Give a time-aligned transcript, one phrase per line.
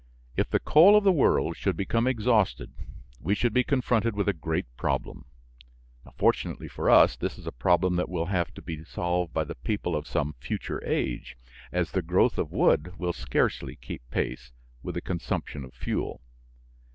[0.35, 2.71] If the coal of the world should become exhausted
[3.19, 5.25] we should be confronted with a great problem.
[6.17, 9.53] Fortunately for us, this is a problem that will have to be solved by the
[9.53, 11.37] people of some future age,
[11.71, 14.51] as the growth of wood will scarcely keep pace
[14.81, 16.21] with the consumption of fuel.